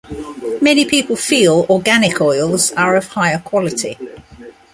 [0.63, 3.99] Many people feel organic oils are of higher quality.